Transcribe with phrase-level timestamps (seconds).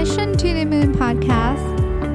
[0.00, 1.66] Mission to the Moon Podcast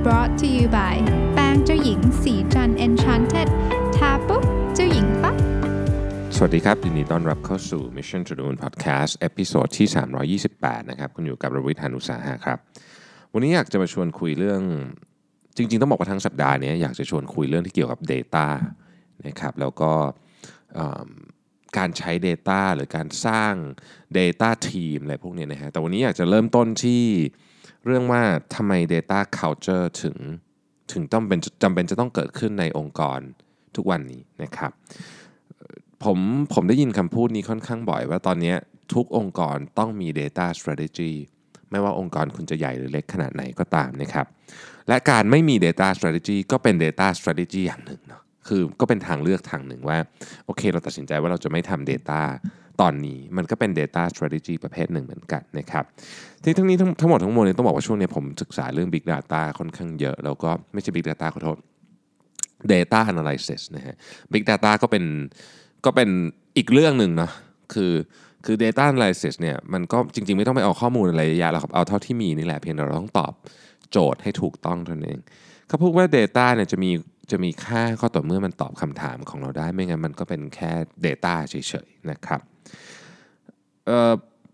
[0.05, 0.95] brought to you by
[1.33, 3.49] แป้งเจ้าหญิงศรีจันทร์ Enchanted
[3.95, 4.43] ทาปุ๊บ
[4.75, 5.35] เจ้าหญิงปั๊บ
[6.35, 12.57] สวัสดีครับ ยินดีต้อนรับเข้าสู่ Mission to the Moon Podcast episode ที่ 328 นะครับ คุณอยู่กับรวิศ หาญอุตสาหะครับ
[13.33, 14.61] วันนี้อยากจะมาชวนคุยเรื่อง
[15.57, 18.47] จริง ๆ ต้องบอกว่าทั้งสัปดาห์นี้อยากจะชวนคุยเรื่องที่เกี่ยวกับ Data
[19.27, 19.91] นะครับ แล้วก็
[21.77, 23.53] การใช้ Data หรือการสร้าง
[24.17, 27.03] Data Team อะไรพวกนี้นะฮะ แต่วันนี้อยากจะเริ่มต้นที่
[27.85, 28.23] เรื่องว่า
[28.55, 30.15] ทำไม Data Culture ถึง
[30.91, 33.19] ถึงต้องเป็นจำเป็นจะต้องเกิดขึ้นในองค์กร
[33.75, 34.71] ทุกวันนี้นะครับ
[36.03, 36.17] ผม
[36.53, 38.53] ผมได้ยินคำพูดนี้ค่อนข้างบ่อยว่าตอนนี้
[38.93, 41.11] ทุกองค์กรต้องมี Data Strategy
[41.71, 44.25] ไม่ว่าองค์กรคุณจะใหญ่หรือเล็กขนาดไหนก็ตามนะครับ
[44.87, 49.97] และการไม่มี Data Strategy ก็เป็น Data Strategy อย่างหนึ่งเนาะคือก็เป็นทางเลือกทางหนึ่งว่า
[50.45, 52.21] โอเค เราตัดสินใจว่าเราจะไม่ทำ Data
[52.81, 55.85] ตอนนี้มันก็เป็น Data Strategy ประเภทหนึ่งเหมือนกันนะครับ
[56.43, 61.57] ที่ทั้งนี้ทั้งหมดทั้งมวลเนี่ยต้องบอกว่าช่วงนี้ผมศึกษาเรื่อง Big Data ค่อนข้างเยอะ แล้วก็ไม่ใช่ Big Data ขอโทษ
[62.71, 63.95] Data Analysis นะฮะ
[64.33, 65.03] Big Data ก็เป็น
[65.85, 66.09] ก็เป็น
[66.57, 67.31] อีกเรื่องหนึ่งเนาะ
[67.73, 67.93] คือ
[68.45, 73.33] คือ Data Analysis เนี่ยมันก็จริง ๆ ไม่ต้องไปเอาข้อมูลอะไรเยอะแยะหรอกครับเอาเท่าที่มีนี่แหละเพียงแต่เราต้องตอบ
[73.91, 75.21] โจทย์ให้ถูกต้องเท่านั้นเอง
[75.67, 76.91] เขาพูดว่า Data เนี่ยจะมี
[77.31, 80.71] จะมีค่าก็ต่อเมื่อมันตอบคำถามของเราได้ ไม่งั้นมันก็เป็นแค่
[81.05, 82.41] Data เฉยๆนะครับ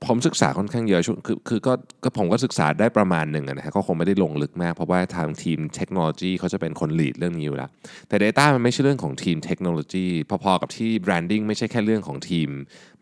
[0.06, 7.70] ผมศึกษาค่อนข้างเยอะช่วงคือคือก็ก็ผมก็ศึกษาได้ประมาณหนึ่งนะฮะก็คงไม่ได้ลงลึกมาก เพราะว่าทางทีมเทคโนโลยีเขาจะเป็นคน lead เรื่องนี้อยู่แล้ว
[8.08, 10.06] แต่ Data มันไม่ใช่เรื่องของทีมเทคโนโลยี
[10.44, 12.50] พอๆกับที่ branding ไม่ใช่แค่เรื่องของทีม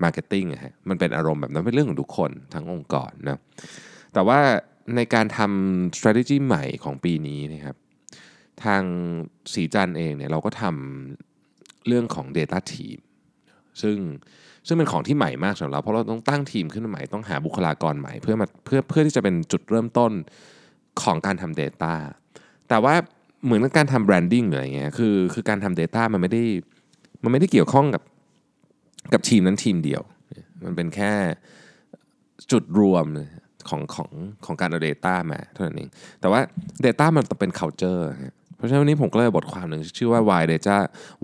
[0.04, 3.40] marketing อะฮะมันเป็นอารมณ์แบบนั้นเป็นเรื่องของทุกคนทั้งองค์กรนะ
[4.14, 4.40] แต่ว่า
[4.96, 7.76] ในการทำ strategy ใหม่ของปีนี้นะครับ
[8.64, 8.84] ทาง
[9.54, 12.98] สีจันเองเนี่ยเราก็ทำเรื่องของ Data Team
[13.82, 13.98] ซึ่ง
[14.68, 20.12] ซึ่งเป็นของที่ใหม่มากสำหรับเราเพราะเราต้องตั้งทีมขึ้นมาใหม่ต้องหาบุคลากรใหม่เพื่อมาเพื่อเพื่อที่จะเป็นจุดเริ่มต้น
[21.02, 21.94] ของการทำ Data
[22.70, 22.96] แต่ว่า
[23.46, 26.44] เหมือนกับการทำ branding หรืออะไรเงี้ยคือคือการทำ Data มันไม่ได้
[27.24, 28.04] มันไม่ได้เกี่ยวข้องกับ
[29.14, 30.02] กับทีมนั้นทีมเดียว
[30.66, 31.12] มันเป็นแค่
[32.52, 33.06] จุดรวม
[33.70, 34.10] ของของ
[34.46, 35.90] ของการเอา Data มาเท่านั้นเอง
[36.22, 36.40] แต่ว่า
[36.86, 40.78] Data มันต้องเป็น culture ฮะ ราะฉะนั้นวันนี้ผมก็เลยบทความหนึ่งชื่อว่า why data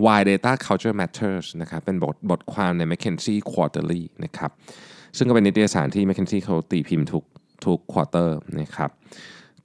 [0.04, 4.50] why data culture matters นะครับเป็นบทบทความใน McKinsey Quarterly นะครับ
[5.16, 7.24] ซึ่งก็เป็นนิตยสารที่ McKinsey เขาตีพิมพ์ทุก
[7.66, 8.30] ทุก quarter
[8.60, 8.90] นะครับ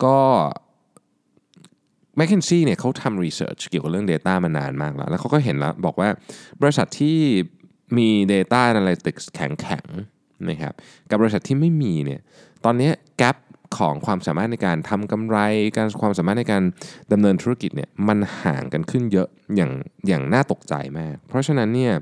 [0.04, 0.18] ก็
[2.20, 6.10] McKinsey เนี่ยเขาทำ research เกี่ยวกับเรื่อง Data มานานมากแล้ว แล้วเขาก็เห็นแล้วบอกว่า
[6.62, 7.18] บริษัทที่
[7.98, 10.74] มี Data Analytics แข็งแข็งๆนะครับ
[11.10, 12.22] กับบริษัทที่ไม่มีเนี่ย
[12.66, 12.90] ตอนนี้
[13.22, 13.36] gap
[13.78, 15.38] ของความสามารถในการทำกำไร
[15.78, 16.64] การความสามารถในการ
[17.12, 19.72] ดำเนินธุรกิจเนี่ยมันห่างกันขึ้นเยอะอย่าง
[20.08, 21.94] อย่างน่าตกใจมาก เพราะฉะนั้นเนี่ย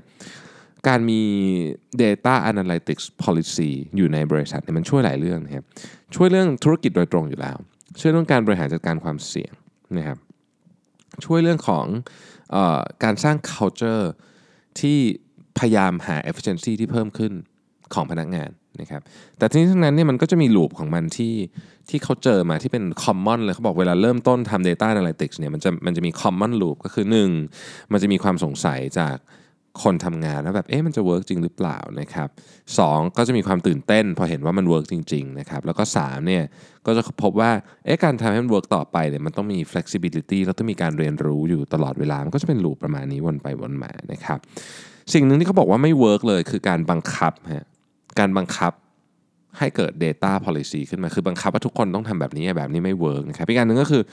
[0.88, 1.22] การมี
[2.02, 5.66] data analytics policy อยู่ในบริษัทเนี่ยมันช่วยหลายเรื่องนะครับ
[6.16, 7.58] ช่วยเรื่องธุรกิจโดยตรงอยู่แล้ว
[8.00, 9.54] ช่วยเรื่องการบริหารจัดการความเสี่ยง
[9.98, 10.18] นะครับ
[11.26, 11.86] ช่วยเรื่องของ
[12.56, 14.06] ออการสร้าง culture
[14.80, 14.98] ที่
[15.60, 17.34] พยายามหา efficiency ที่เพิ่มขึ้น
[17.94, 18.50] ของพนักงาน
[18.82, 19.02] นะครับ
[19.38, 21.34] แต่ทีนี้ทั้งนั้นเนี่ยมันก็จะมี loop ของมันที่
[21.90, 27.06] ที่เขาเจอมาที่เป็น common เลยเขาบอกเวลาเริ่มต้นทำ data analytics เนี่ยมันจะมันจะมี common loop ก็คือ
[27.50, 29.18] 1 มันจะมีความสงสัยจาก
[29.84, 32.30] คนทำงานแล้วแบบเอ๊ะมันจะ work จริงหรือเปล่านะครับ
[32.80, 36.44] สองก็จะมีความตื่นเต้น พอเห็นว่ามัน work จริงๆนะครับแล้วก็3เนี่ย
[36.86, 37.52] ก็จะพบว่า
[37.86, 44.40] เอ๊ะการทำให้มัน work ต่อไปเนี่ยมันต้องมี flexibility แล้วต้องมีการเรียนรู้อยู่ตลอดเวลา มันก็จะเป็น loop ประมาณนี้วนไปวนมานะครับ
[45.14, 47.68] สิ่งหนึ่งที่เขาบอกว่าไม่ work เลยคือการบังคับฮะ
[48.20, 48.74] การบังคับ
[49.60, 54.04] ให้เกิด Data Policy ขึ้นมา คือบังคับว่าทุกคนต้องทำแบบนี้แบบนี้ไม่ work นะครับอีกการหนึ่งก็คือ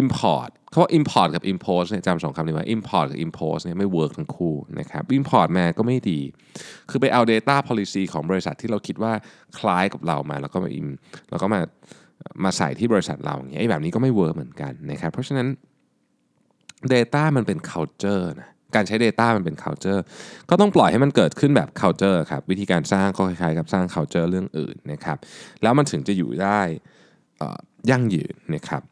[0.00, 6.20] Import เขาว่า Import กับ Impose เนี่ยจำสองคำนี้ไว้ว่า Import กับ Impose เนี่ยไม่ work ทั้งคู่นะครับ Import มาก็ไม่ดี
[6.90, 9.12] คือไปเอา Data Policy ของบริษัทที่เราคิดว่า
[9.58, 10.88] คล้ายกับเรามา แล้วก็มาอิม
[11.30, 11.60] แล้วก็มา
[12.44, 15.48] มาใส่ที่บริษัทเราอย่างเงี้ยแบบนี้ก็ไม่เวิร์กเหมือนกันนะครับเพราะฉะนั้น
[16.92, 20.00] Data มันเป็น culture นะ การใช้ Data มันเป็น culture
[20.50, 25.18] ก็ต้องปล่อยให้มันเกิดขึ้นแบบ culture ครับวิธีการสร้างก็คล้ายๆกับสร้าง culture เรื่องอื่นนะครับ
[25.62, 26.60] แล้วมันถึงจะอยู่ได้
[27.90, 28.82] ยั่งยืนนะครับ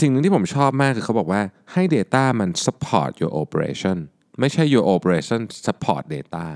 [0.00, 1.42] สิ่งหนึ่งที่ผมชอบมากคือเขาบอกว่า
[1.72, 3.98] ให้ Data มัน support your operation
[4.40, 6.46] ไม่ใช่ your operation support data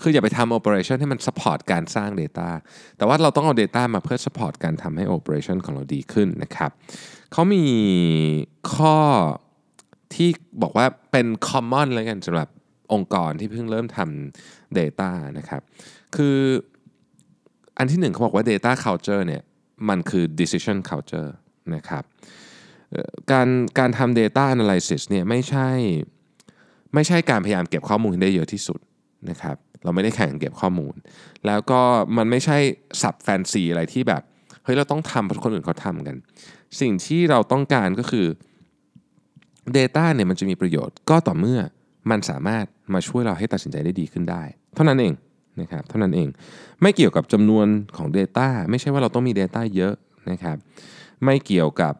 [0.00, 2.48] คืออย่าไปทำ operation ให้มัน support การสร้าง Data
[2.96, 6.70] แต่ว่าเราต้องเอา Data มาเพื่อ support การทำให้ operation ของเราดีขึ้นนะครับ
[7.32, 7.64] เขามี
[8.74, 8.96] ข้อ
[10.14, 10.28] ที่
[10.62, 12.48] บอกว่าเป็น common แล้วกันสำหรับ
[12.92, 15.62] องค์กรที่เพิ่งเริ่มทำ Data นะครับ
[16.16, 16.36] คือ
[17.78, 19.42] อันที่หนึ่งเขาบอกว่า Data Culture เนี่ย
[19.88, 21.30] มันคือ decision culture
[21.74, 22.04] นะครับ
[23.32, 25.68] การการทำ Data Analysis เนี่ยไม่ใช่
[26.94, 28.80] ไม่ใช่การพยายามเก็บข้อมูลให้ได้เยอะที่สุด
[29.30, 30.94] นะครับ เราไม่ได้แข่งเก็บข้อมูล
[31.46, 31.80] แล้วก็
[32.16, 32.58] มันไม่ใช่
[33.02, 34.22] สับแฟนซีอะไรที่แบบ
[34.64, 36.16] เฮ้ยเราต้องทำเพราะคนอื่นเขาทำกัน
[36.80, 38.26] สิ่งที่เราต้องการก็คือ
[39.78, 41.60] Data เนี่ยมันจะมีประโยชน์ก็ต่อเมื่อ
[42.10, 44.42] มันสามารถมาช่วยเราให้ตัดสินใจได้ดีขึ้นได้
[44.74, 45.14] เท่านั้นเอง
[45.60, 46.28] นะครับเท่านั้นเอง
[46.82, 47.66] ไม่เกี่ยวกับจำนวน
[47.96, 49.94] ของ Data ไม่ใช่ว่าเราต้องมี Data เยอะ
[50.30, 50.56] นะครับ
[51.24, 51.94] ไม่เกี่ยวกับ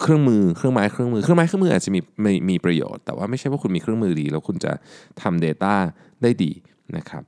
[0.00, 4.72] เครื่องมือเครื่องไม้เครื่องมือเครื่องไม้เครื่องมืออาจจะมีมีมีประโยชน์ แต่ว่าไม่ใช่ว่าคุณมีเครื่องมือดี แล้วคุณจะ
[5.22, 5.74] ทำ Data
[6.22, 6.52] ได้ดี
[6.96, 7.22] นะครับ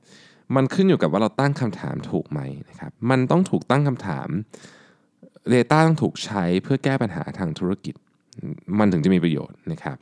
[0.55, 2.39] มันขึ้นอยู่กับว่าเราตั้งคำถามถูกไหม
[2.69, 4.27] นะครับมันต้องถูกตั้งคำถาม
[5.53, 7.95] Data ต้องถูกใช้เพื่อแก้ปัญหาทางธุรกิจ
[8.79, 9.97] มันถึงจะมีประโยชน์นะครับ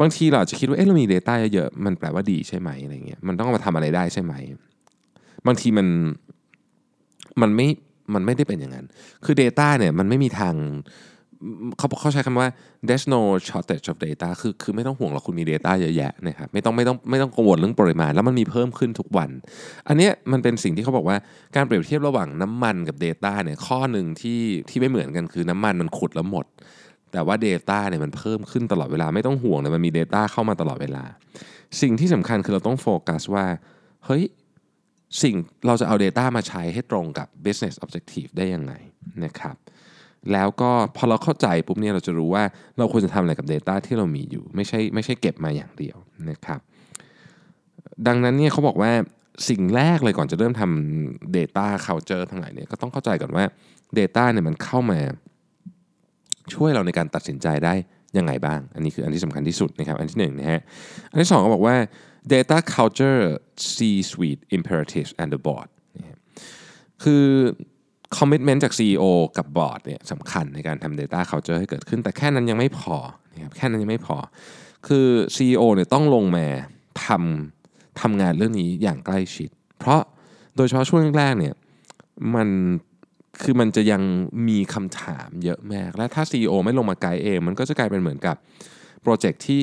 [0.00, 4.34] บางทีเราจะคิดว่าเอ๊ะเรามี Data เยอะๆมันแปลว่าดีใช่ไหมอะไรเงี้ยมันต้องมาทำอะไรได้ใช่ไหม
[5.46, 5.86] บางทีมัน
[7.40, 7.66] มันไม่
[8.14, 8.86] มันไม่ได้เป็นอย่างนั้น
[9.24, 10.54] คือ Data เนี่ยมันไม่มีทาง
[11.78, 12.48] เขาเขาใช้คำว่า
[12.86, 19.30] there's no shortage of data คือคือไม่ต้องห่วงหรอกคุณมี Data เยอะแยะนะครับไม่ต้องไม่ต้องไม่ต้องกังวลเรื่องปริมาณ แล้วมันมีเพิ่มขึ้นทุกวัน
[19.88, 21.16] อันนี้มันเป็นสิ่งที่เขาบอกว่า
[21.56, 26.46] การเปรียบเทียบระหว่างน้ำมันกับ Data เนี่ยข้อหนึ่งที่ที่ไม่เหมือนกันคือน้ำมันมันขุดแล้วหมด
[27.12, 31.04] แต่ว่า Data เนี่ยมันเพิ่มขึ้นตลอดเวลาไม่ต้องห่วงเลยมันมี Data เข้ามาตลอดเวลา
[31.80, 33.46] สิ่งที่สำคัญคือเราต้องโฟกัสว่า
[34.06, 34.22] เฮ้ย
[35.22, 35.34] สิ่ง
[35.66, 38.72] เราจะเอา Data มาใช้ให้ตรงกับ business objective ได้ยังไง
[39.24, 39.56] นะครับ
[40.32, 42.44] แล้วก็พอเราเข้าใจปุ๊บเนี่ยเราจะรู้ว่า
[42.78, 45.96] เราควรจะทำอะไรกับ Data ที่เรามีอยู่ ไม่ใช่ไม่ใช่เก็บมาอย่างเดียว
[46.30, 46.60] นะครับ
[48.06, 48.92] ดังนั้นเนี่ยเขาบอกว่า
[49.48, 53.44] สิ่งแรกเลยก่อนจะเริ่มทำ Data Culture ทั้งหลายเนี่ยก็ต้องเข้าใจก่อนว่า
[53.98, 54.98] Data เนี่ยมันเข้ามา
[56.54, 57.74] ช่วยเราในการตัดสินใจได้
[58.18, 60.60] ยังไงบ้าง อันนี้คืออันที่สำคัญที่สุดนะครับ อันที่หนึ่งนะฮะ
[61.10, 61.76] อันที่สองก็บอกว่า
[62.32, 63.22] data culture
[63.72, 65.68] C-suite imperatives and the board
[67.04, 67.24] คือ
[68.16, 69.04] commitment จาก CEO
[69.38, 72.96] กับบอร์ดเนี่ยสำคัญในการทำ Data Culture ให้เกิดขึ้น แต่แค่นั้นยังไม่พอ
[73.32, 74.16] นะครับแค่นั้นยังไม่พอ
[74.86, 75.06] คือ
[75.36, 76.46] CEO เนี่ยต้องลงมา
[77.04, 80.00] ทำทำงานเรื่องนี้อย่างใกล้ชิด เพราะ
[80.56, 81.54] โดยเฉพาะช่วงแรกๆเนี่ย
[82.34, 82.48] มัน
[83.42, 84.02] คือมันจะยัง
[84.48, 88.36] มีคำถามเยอะมาก และถ้า CEO ไม่ลงมาไกด์เอง มันก็จะกลายเป็นเหมือนกับ
[89.02, 89.60] โปรเจกต์ที่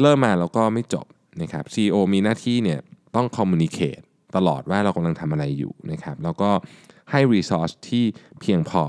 [0.00, 1.06] เริ่มมาแล้วก็ไม่จบ
[1.42, 2.80] นะครับ CEO มีหน้าที่เนี่ย
[3.14, 4.00] ต้อง communicate
[4.36, 6.50] ตลอดว่าเรากำลังทำอะไรอยู่นะครับแล้วก็
[7.10, 8.04] ให้ resource ที่
[8.40, 8.84] เพียงพอ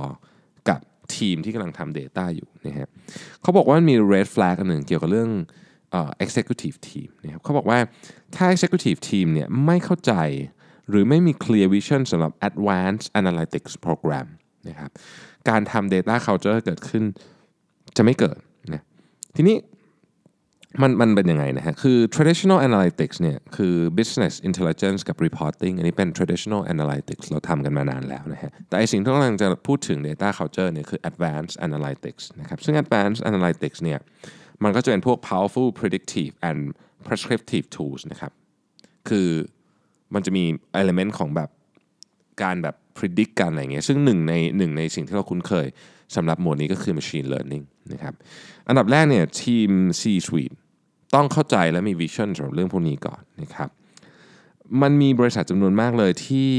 [0.69, 0.79] กับ
[1.15, 2.87] ทีมที่กำลังทำ Data อยู่นะฮะ
[3.41, 5.29] เขาบอกว่ามี red flag อันหนึ่งเกี่ยวกับเรื่อง
[5.97, 7.79] uh, executive team นะครับเขาบอกว่า
[8.35, 10.13] ถ้า executive team เนี่ยไม่เข้าใจ
[10.89, 14.27] หรือไม่มี clear vision สำหรับ advanced analytics program
[14.67, 14.91] นะครับ
[15.49, 17.03] การทำ data culture เกิดขึ้น
[17.97, 18.37] จะไม่เกิด
[18.73, 18.83] นะ
[19.35, 19.57] ทีนี้
[20.81, 30.29] มันมันเป็นยังไงนะฮะ คือ traditional analytics เนี่ย คือ business intelligence กับ reporting อันนี้เป็น traditional analytics เราทำกันมานานแล้วนะฮะ แต่ไอสิ่งที่กำลังจะพูดถึง data
[30.37, 33.99] culture เนี่ย คือ advanced analytics นะครับ ซึ่ง advanced analytics เนี่ย
[34.63, 36.59] มันก็จะเป็นพวก powerful predictive and
[37.07, 38.31] prescriptive tools นะครับ
[39.09, 39.29] คือ
[40.15, 40.43] มันจะมี
[40.79, 41.49] element ของแบบ
[42.43, 45.67] การแบบ predict กันอะไรเงี้ยซึ่งหนึ่งในหนึ่งในสิ่งที่เราคุ้นเคย
[46.15, 47.63] สำหรับหมวดนี้ก็คือ machine learning
[47.93, 48.13] นะครับ
[48.67, 49.69] อันดับแรกเนี่ยทีม
[50.01, 50.55] C-suite
[51.15, 53.69] ต้องเข้าใจและมีวิชั่นสำหรับเรื่องพวกนี้ก่อนนะครับ
[54.81, 56.51] มันมีบริษัทจำนวนมากเลยที่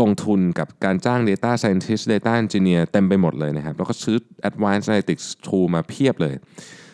[0.00, 4.16] ลงทุนกับการจ้าง Data Scientist Data Engineer เต็มไปหมดเลยนะครับ แล้วก็ซื้อ
[4.48, 6.34] Advanced Analytics Tool มาเพียบเลย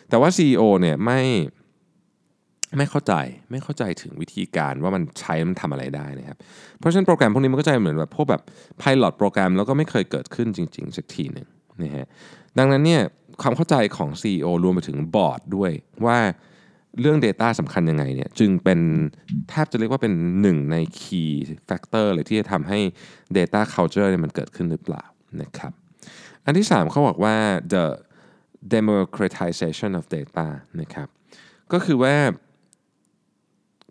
[0.09, 1.19] แต่ว่า CEO เนี่ยไม่
[2.77, 3.13] ไม่เข้าใจ
[3.51, 6.37] ไม่เข้าใจถึงวิธีการว่ามันใช้มันทำอะไรได้นะครับ
[6.79, 8.41] เพราะฉะนั้นโปรแกรมพวกนี้มันก็จะเหมือนแบบพวกแบบ
[8.81, 11.47] Pilot โปรแกรมแล้วก็ไม่เคยเกิดขึ้นจริง ๆ สักทีหนึ่ง
[11.83, 12.05] นะฮะ
[12.57, 13.01] ดังนั้นเนี่ย
[13.41, 15.71] ความเข้าใจของ CEO รวมไปถึงบอร์ดด้วย
[16.05, 16.19] ว่า
[16.99, 18.79] เรื่อง Data สำคัญยังไงเนี่ยจึงเป็น
[19.49, 21.31] แทบจะเรียกว่าเป็นหนึ่งใน Key
[21.69, 22.79] Factor เลยที่จะทำให้
[23.37, 25.03] Data Culture เนี่ยมันเกิดขึ้นหรือเปล่า
[25.41, 25.71] นะครับ
[26.45, 27.35] อันที่ 3เขาบอกว่า
[27.73, 27.85] the
[28.75, 30.47] democratization of data
[30.81, 31.07] นะครับ
[31.73, 32.15] ก็คือว่า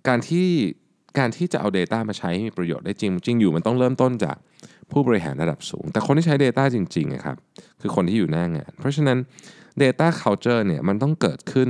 [0.08, 0.46] การที่
[1.18, 4.36] การที่จะเอา Data มาใช้ให้มีประโยชน์ได้จริงจริงอยู่มันต้องเริ่มต้นจาก
[4.90, 7.36] ผู้บริหารระดับสูง แต่คนที่ใช้ Data จริงๆนะครับ
[7.80, 9.18] คือคนที่อยู่หน้างาน เพราะฉะนั้น
[9.82, 11.68] Data Culture เนี่ยมันต้องเกิดขึ้น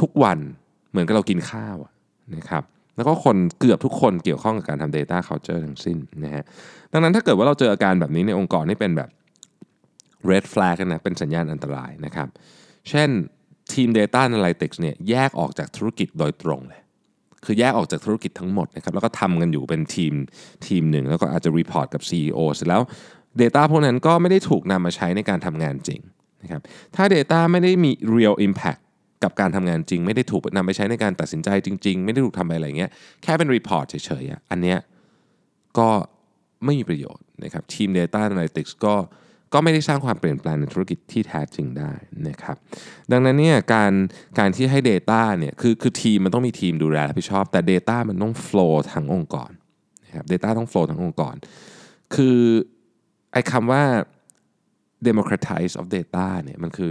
[0.00, 0.38] ทุกวัน
[0.90, 1.76] เหมือนกับเรากินข้าว
[2.36, 2.62] นะครับ
[2.96, 6.44] แล้วก็คนเกือบทุกคนเกี่ยวข้องกับการทำ Data Culture ทั้งสิ้นนะฮะ
[6.92, 9.10] ดังนั้นถ้าเกิดว่าเราเจออาการแบบนี้ในองค์กรนี่เป็นแบบ
[10.30, 12.28] red flag นะเป็นสัญญาณอันตรายนะครับ
[12.90, 13.10] เช่น
[13.72, 16.80] ทีม Data Analytics เนี่ยแยกออกจากธุรกิจโดยตรงเลย
[17.44, 20.12] คือแยกออกจากธุรกิจทั้งหมดนะครับแล้วก็ทำกันอยู่เป็นทีม
[20.66, 22.82] ทีมหนึ่ง แล้วก็อาจจะรีพอร์ตกับ CEO เสร็จแล้ว
[23.40, 26.00] Data พวกนั้นก็ไม่ได้ถูกนำมาใช้ในการทำงานจริง
[26.42, 26.60] นะครับ
[26.96, 28.80] ถ้า Data ไม่ได้มี real impact
[29.22, 32.90] กับการทำงานจริง ไม่ได้ถูกนำไปใช้ในการตัดสินใจจริง ๆ ไม่ได้ถูกทำอะไรเงี้ย
[33.22, 34.78] แค่เป็น report เฉยๆอันเนี้ย
[35.78, 35.88] ก็
[36.64, 38.94] ไม่มีประโยชน์นะครับทีม Data Analytics ก็
[39.52, 41.92] ก็ไม่ได้สร้างความเปลี่ยนแปลงในธุรกิจที่แท้จริงได้
[42.28, 42.56] นะครับ
[43.12, 43.92] ดังนั้นเนี่ยการ
[44.38, 49.50] การที่ให้ Data เนี่ยคือคือทีมมันต้องมีทีมดูแลรับผิดชอบ แต่ Data มันต้อง flow ทั้งองค์กร
[50.04, 51.34] นะครับ Data ต้อง flow ทั้งองค์กร
[52.14, 52.38] คือ
[53.32, 53.82] ไอ้คำว่า
[55.08, 56.90] democratize of data เนี่ยมันคือ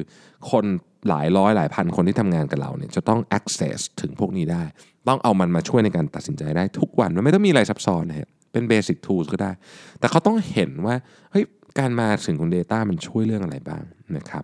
[0.52, 0.66] คน
[1.10, 4.64] หลายร้อยหลายพันคนที่ทำงานกับเราเนี่ยจะต้อง access ถึงพวกนี้ได้
[5.08, 9.52] ต้องเอามันมาช่วยในการตัดสินใจได้ทุกวัน มันไม่ต้องมีอะไรซับซ้อนนะฮะ เป็น basic tools ก็ได้
[10.00, 10.96] แต่เขาต้องเห็นว่า
[11.32, 11.46] เฮ้ย
[11.80, 13.84] การมาถึงของ Data มันช่วยเรื่องอะไรบ้าง
[14.18, 14.44] นะครับ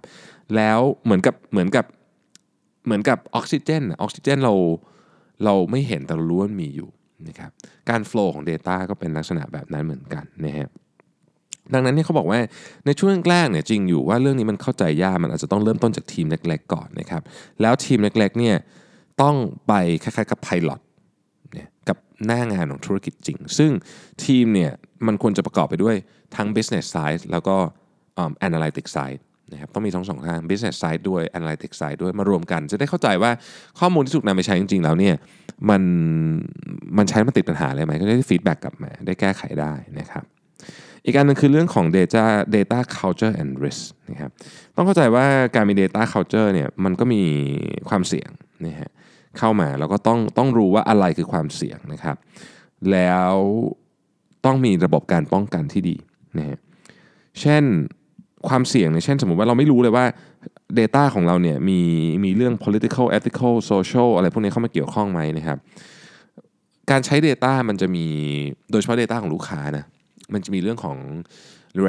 [0.55, 1.85] แล้วเหมือนกับเหมือนกับ
[2.85, 4.53] เหมือนกับออกซิเจนออกซิเจนเรา
[5.45, 6.89] เราไม่เห็นแต่เรารู้ว่ามันมีอยู่
[7.27, 7.51] นะครับ
[7.89, 10.69] การ flow ของ Data ก็เป็นลักษณะแบบนั้นเหมือนกันนะฮะ
[11.73, 12.39] ดังนั้นเนี่ยเขาบอกว่า
[12.85, 17.21] ในช่วงแรกเนี่ยจริงอยู่ว่าเรื่องนี้มันเข้าใจยากมันอาจจะต้องเริ่มต้นจากทีมเล็กๆก่อนนะครับ
[17.61, 18.55] แล้วทีมเล็กๆเนี่ย
[19.21, 19.35] ต้อง
[19.67, 19.73] ไป
[20.03, 20.81] คล้ายๆกับ pilot
[21.53, 23.71] เนี่ยกับหน้างานของธุรกิจจริง ซึ่ง
[24.25, 24.71] ทีมเนี่ย
[25.07, 25.95] มันควรจะประกอบไปด้วย
[26.35, 27.55] ทั้ง business side แล้วก็
[28.47, 33.31] analytics side นะครับต้องมีทั้งสองทาง business side ด้วย analytics side ด้วยมารวมกัน จะได้เข้าใจว่า
[33.79, 35.15] ข้อมูลที่ถูกนำไปใช้จริง ๆ แล้วเนี่ย
[35.69, 35.81] มัน
[36.97, 40.23] มันใช้มันติดปัญหาอะไรไหมก็ได้ฟีดแบ็กกลับมาได้แก้ไขได้นะครับ
[41.05, 42.25] อีกอันนึงคือเรื่องของ data
[42.55, 44.31] data culture and risk นะครับ
[44.75, 45.25] ต้องเข้าใจว่า
[45.55, 47.21] การมี data culture เนี่ยมันก็มี
[47.89, 48.29] ความเสี่ยง
[48.65, 48.91] นะฮะ
[49.39, 52.17] เข้ามาแล้วก็ต้องต้องรู้ว่าอะไรคือความเสี่ยงนะครับ
[52.91, 53.33] แล้ว
[54.45, 55.95] ต้องมีระบบการป้องกันที่ดี
[56.37, 56.59] นะฮะ
[57.41, 57.63] เช่น
[58.47, 60.05] ความเสี่ยงเนี่ยเช่นสมมุติว่าเราไม่รู้เลยว่า
[60.79, 61.79] Data ของเราเนี่ยมี
[62.23, 65.57] มีเรื่อง political ethical social อะไรพวกนี้เข้ามาเกี่ยวข้องไหมนะครับ
[66.91, 68.05] การใช้ Data มันจะมี
[68.71, 69.85] โดยเฉพาะ Data ของลูกค้านะ
[70.33, 70.97] มันจะมีเรื่องของ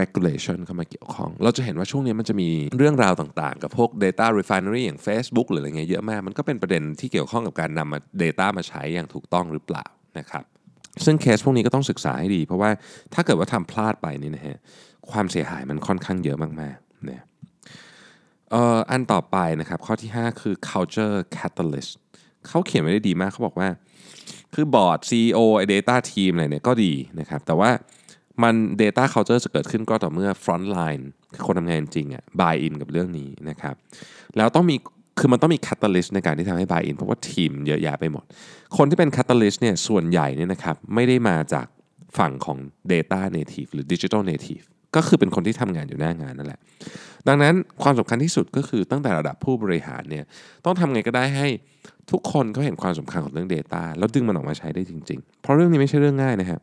[0.00, 9.84] regulation เข้ามาเกี่ยวข้อง เราจะเห็นว่าช่วงนี้มันจะมีเรื่องราวต่างๆ กับพวก data refinery อย่าง Facebook หรืออะไรเงี้ยเยอะมาก มันก็เป็นประเด็นที่เกี่ยวข้องกับการนำมา data มาใช้อย่างถูกต้องหรือเปล่า
[10.18, 10.44] นะครับ
[11.04, 12.70] ซึ่งเคสพวกนี้ก็ต้องศึกษาให้ดี เพราะว่า
[13.14, 14.58] ถ้าเกิดว่าทำพลาดไปนี่นะฮะ
[15.10, 17.22] ความเสียหายมันค่อนข้างเยอะมากๆเนี่ย
[18.50, 21.92] เอ่ออันต่อไปนะครับข้อที่ 5 คือ culture catalyst
[22.48, 23.68] เขาเขียนไว้ได้ดีมากเขาบอกว่า
[24.54, 27.70] คือบอร์ด CEO ไอ data team อะไรเนี่ยก็ดีนะครับแต่ว่า
[28.42, 31.04] มัน data culture จะเกิดขึ้นก็ต่อเมื่อ front line
[31.34, 33.74] คือคนทำงานจริงอะ buy in กับเรื่องนี้นะครับ
[34.36, 34.76] แล้วต้องมี
[35.18, 38.24] คือมันต้องมี catalyst ในการที่ทำให้ buy in เพราะว่าทีมเยอะแยะไปหมด
[38.76, 41.66] คนที่เป็น catalyst เนี่ยส่วนใหญ่เนี่ยนะครับไม่ได้มาจาก
[42.18, 42.58] ฝั่งของ
[42.92, 44.64] data native หรือ digital native
[44.96, 46.60] ก็คือเป็นคนที่ทำงานอยู่หน้างานนั่นแหละ
[47.28, 50.24] ดังนั้นความสำคัญที่สุดก็คือตั้งแต่ระดับผู้บริหารเนี่ย
[50.64, 51.48] ต้องทำไงก็ได้ให้
[52.10, 56.60] ทุกคนก็เห็นความสำคัญของเรื่อง Data แล้วดึงมันออกมาใช้ได้จริง ๆ เพราะเรื่องนี้ไม่ใช่เรื่องง่ายนะครับ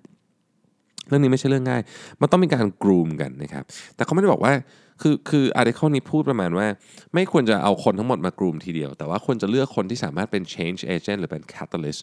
[1.07, 1.81] เรื่องนี้ไม่ใช่เรื่องง่าย
[2.21, 3.63] มันต้องมีการกรูมกันนะครับ
[3.95, 4.53] แต่เขาไม่ได้บอกว่า
[5.01, 6.67] คือคืออาร์ติเคิลนี้พูดประมาณว่า
[7.13, 12.01] ไม่ควรจะเอาคนทั้งหมดมากรูมทีเดียว แต่ว่าควรจะเลือกคนที่สามารถเป็น change agent หรือเป็น catalyst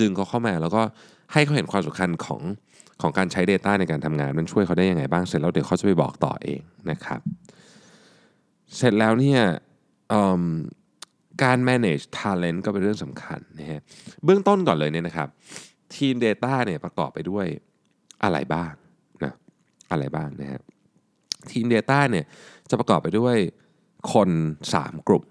[0.00, 0.82] ดึงเขาเข้ามาแล้วก็
[1.32, 2.40] ให้เขาเห็นความสำคัญของ
[3.00, 6.60] ของการใช้ Data ในการทำงาน มันช่วยเขาได้ยังไงบ้าง เสร็จแล้วเดี๋ยวเขาจะไปบอกต่อเอง
[6.90, 7.20] นะครับ
[8.76, 9.40] เสร็จแล้วเนี่ย
[11.42, 13.80] การ manage talent ก็เป็นเรื่องสำคัญนะฮะ
[14.24, 15.28] เบื้องต้นก่อนเลยเนี่ยนะครับ
[15.96, 17.46] ทีม Data เนี่ยประกอบไปด้วย
[18.22, 18.72] อะไรบ้าง
[19.22, 19.34] นะ
[19.90, 20.60] อะไรบ้างนะฮะ
[21.50, 22.24] ทีม Data เนี่ย
[22.70, 23.36] จะประกอบไปด้วย
[24.12, 24.30] คน
[24.72, 25.24] 3 กลุ่ม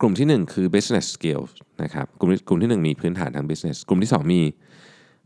[0.00, 1.52] กลุ่มที่ 1 คือ business skills
[1.82, 4.42] นะครับกลุ่มกลุ่มที่ 1 มีพื้นฐานทาง business กลุ่มที่ 2 มี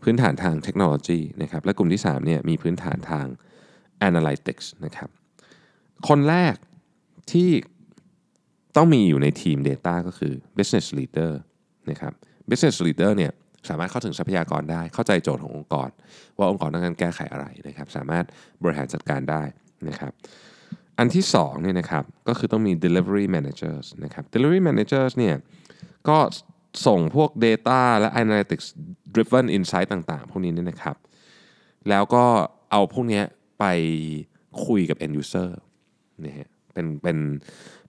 [0.03, 3.27] พื้นฐานทางเทคโนโลยีนะครับและกลุ่มที่3เนี่ยมีพื้นฐานทาง
[4.09, 5.09] analytics นะครับ
[6.09, 6.55] คนแรก
[7.33, 7.51] ที่
[8.77, 11.33] ต้องมีอยู่ในทีม Data ก็คือ business leader
[11.91, 12.13] นะครับ
[12.49, 13.33] business leader เนี่ย
[13.71, 15.89] สามารถเข้าถึงทรัพยากรได้ เข้าใจโจทย์ขององค์กร
[16.39, 18.25] ว่าองค์กรต้องการแก้ไขอะไรนะครับ สามารถ
[18.63, 19.43] บริหารจัดการได้
[19.89, 20.13] นะครับ
[20.99, 25.35] อันที่2เนี่ยนะครับก็คือต้องมี delivery managers นะครับ delivery managers เนี่ย
[26.09, 26.19] ก็
[26.87, 28.67] ส่งพวก data และ analytics
[29.15, 30.97] driven insight ต่างๆ พวกนี้เนี่ยนะครับ
[31.89, 32.25] แล้วก็
[32.71, 33.23] เอาพวกนี้
[33.59, 33.65] ไป
[34.67, 35.49] คุยกับ end user
[36.25, 37.19] นะฮะเป็นเป็น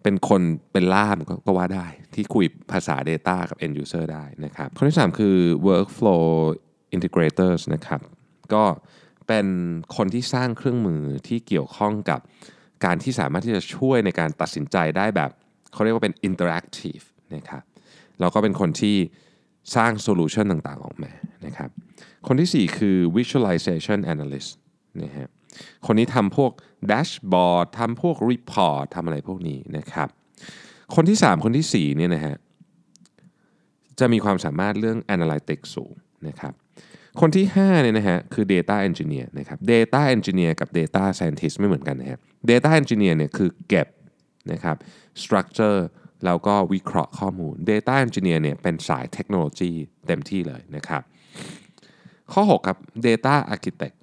[0.08, 0.42] เป็นคน
[0.74, 5.38] เป็นล่ามก็ว่าได้ ที่คุยภาษา Data กับ End User ได้นะครับข้อที่ 3 คือ
[5.68, 6.26] Workflow
[6.96, 8.02] Integrators นะครับ
[8.54, 8.64] ก็
[9.28, 9.48] เป็น
[9.96, 12.20] คนที่สร้างเครื่องมือที่เกี่ยวข้องกับ
[12.86, 15.32] การที่สามารถที่จะช่วยในการตัดสินใจได้แบบ
[15.74, 17.04] เขาเรียกว่าเป็น interactive
[17.36, 17.64] นะครับ
[18.20, 18.96] แล้วก็เป็นคนที่
[19.76, 21.12] สร้าง solution ต่างๆ ออกมา
[21.46, 21.70] นะครับ
[22.28, 24.50] คนที่ 4 คือ visualization analyst
[25.04, 25.30] นะฮะ
[25.86, 26.52] คนนี้ทำพวก
[26.88, 30.08] dashboard ทำพวก report ทำอะไรพวกนี้นะครับ
[30.96, 32.36] คนที่ 3 คนที่4เนี่ยนะฮะ
[34.00, 35.94] จะมีความสามารถเรื่อง Analytics สูง
[36.28, 36.54] นะครับ
[37.22, 43.88] คนที่5เนี่ยนะฮะคือ Data Engineer นะครับ Data Engineer กับ Data Scientist ไม่เหมือนกันนะครับ Data Engineer เนี่ยคือเก็บ
[44.52, 44.78] นะครับ
[45.24, 45.80] Structure
[46.26, 49.72] แล้วก็วิเคราะห์ข้อมูล Data Engineer เนี่ยเป็นสายเทคโนโลยี
[50.08, 51.02] เต็มที่เลยนะครับ
[52.34, 53.97] ข้อ 6 ครับ Data Architect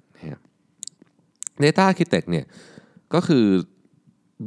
[1.63, 2.45] Data Architect เนี่ย
[3.13, 3.45] ก็คือ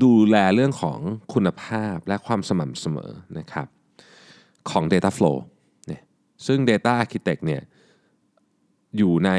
[0.02, 0.98] ดูแลเรื่องของ
[1.34, 3.66] คุณภาพและความสม่ำเสมอนะครับ
[4.70, 5.38] ของ Data Flow
[5.86, 6.02] เนี่ย
[6.46, 7.62] ซึ่ง Data Architect เนี่ย
[8.96, 9.30] อยู่ใน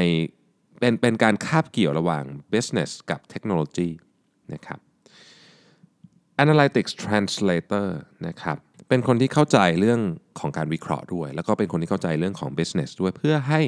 [0.78, 3.88] เป็นเป็นการคาบเกี่ยวระหว่าง business กับเทคโนโลยี
[4.54, 4.78] นะครับ
[6.42, 7.88] Analytics Translator
[8.28, 8.56] นะครับ
[8.88, 10.00] เป็นคนที่เข้าใจเรื่อง
[10.40, 13.60] ของการวิเคราะห์ด้วย แล้วก็เป็นคนที่เข้าใจเรื่องของ business ด้วยเพื่อให้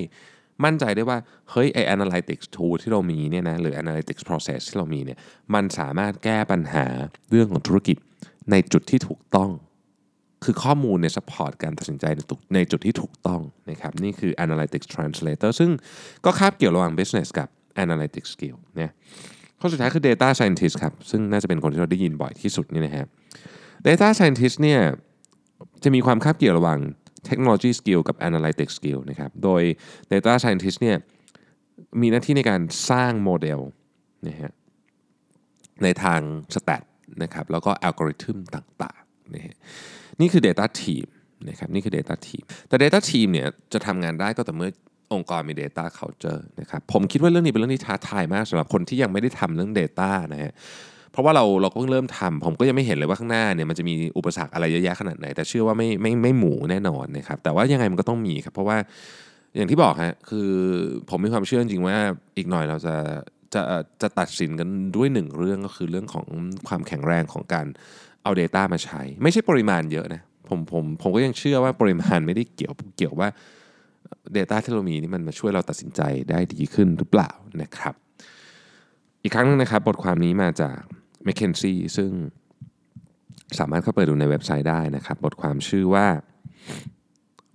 [0.65, 1.19] มั่นใจได้ว่า
[1.51, 5.19] เฮ้ยไอ analytics tool ที่เรามีเนี่ยนะหรือ analytics process ที่เรามีเนี่ย
[5.55, 6.87] มันสามารถแก้ปัญหา
[7.31, 7.97] เรื่องของธุรกิจ
[8.51, 9.51] ในจุดที่ถูกต้อง
[10.45, 13.41] คือข้อมูลใน support การตัดสินใจในตุในจุดที่ถูกต้อง
[13.71, 15.71] นะครับนี่คือ analytics translator ซึ่ง
[16.25, 17.49] ก็คาบเกี่ยวระหว่าง business กับ
[17.85, 18.91] analytics skill เนี่ย
[19.61, 23.07] ข้อสุดท้ายคือ data scientist ครับซึ่งน่าจะเป็นคนที่เราได้ยินบ่อยที่สุดนี่นะฮะ
[23.87, 24.81] data scientist เนี่ย
[25.85, 26.79] จะมีความคาบเกี่ยวระหว่าง
[27.29, 29.63] technology skill กับ analytics skill นะครับ โดย
[30.13, 30.97] data scientist เนี่ย
[32.01, 32.61] มีหน้าที่ในการ
[32.91, 33.61] สร้างโมเดล
[34.29, 34.53] นะฮะ
[35.83, 36.21] ในทาง
[36.57, 36.83] stat
[37.23, 39.57] นะครับแล้วก็อัลกอริทึมต่างๆนะฮะ
[40.21, 41.07] นี่คือ data team
[41.49, 44.71] นะครับนี่คือ data team แต่ data team เนี่ยจะทำงานได้ก็แต่เมื่อ
[45.15, 50.53] องค์กรมี data culture นะครับผมคิดว่าเรื่องนี้เป็นเรื่องที่ท้าทายมากสำหรับคนที่ยังไม่ได้ทำเรื่อง data นะฮะ
[51.13, 58.77] เพราะว่าเราเราก็เพิ่งเริ่มทำผมก็ยังไม่เห็นเลยว่าข้างหน้าเนี่ยมันจะมีอุปสรรคอะไรเยอะแยะขนาดไหน แต่เชื่อว่าไม่ไม่ไม่หมูแน่นอนนะครับแต่ว่ายังไงมันก็ต้องมีครับ เพราะว่า
[59.57, 60.51] อย่างที่บอกฮะคือ
[61.09, 61.97] ผมมีความเชื่อจริงว่า
[62.37, 62.95] อีกหน่อยเราจะ
[63.55, 63.63] จะ
[64.03, 66.27] จะตัดสินกันด้วยหนึ่งเรื่องก็คือเรื่องของ
[66.69, 67.67] ความแข็งแรงของการ
[68.23, 73.29] เอา Data มาใช้ ไม่ใช่ปริมาณเยอะนะผมผมผมก็ยังเชื่อว่าปริมาณไม่ได้เกี่ยวเกี่ยวว่า
[74.37, 76.01] Data ที่เรามีนี่มันมาช่วยเราตัดสินใจ
[76.31, 77.31] ได้ดีขึ้นหรือเปล่า
[77.63, 77.95] นะครับ
[79.23, 80.81] อีกครั้งหนึงนะครับ บทความนี้มาจาก
[81.27, 82.11] m c k เคนซี่ซึ่ง
[83.59, 86.07] สามารถเข้าไปดูในเว็บไซต์ได้นะครับ บทความชื่อว่า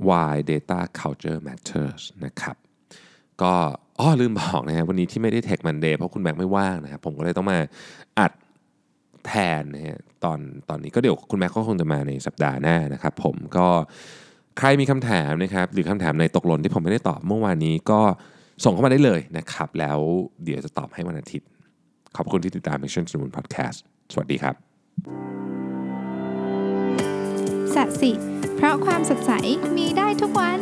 [0.07, 2.55] why data culture matters นะครับ
[3.41, 3.53] ก็
[3.99, 7.59] อ้อลืมบอกนะครับวันนี้ที่ไม่ได้ Tech Monday เพราะคุณแบงค์ไม่ว่างนะครับ ผมก็เลยต้องมา
[8.19, 8.31] อัด
[9.25, 13.67] แทนนะฮะตอนตอนนี้ก็เดี๋ยวคุณแม็กก็คงจะมาในสัปดาห์หน้านะครับ ผมก็
[14.57, 17.99] ใครมีคำถามนะครับหรือคำถามในตกหล่นที่ผมไม่ได้ตอบเมื่อวานนี้ก็
[18.63, 19.99] ส่งเข้ามาได้เลยนะครับ แล้ว
[20.43, 21.47] เดี๋ยวจะตอบให้วันอาทิตย์
[22.17, 23.77] ขอบคุณที่ติดตาม Mission to the Moon Podcast
[24.13, 24.55] สวัสดีครับ
[27.75, 28.11] สัสิ
[28.55, 29.31] เพราะความสดใส
[29.77, 30.59] มีได้ทุกวัน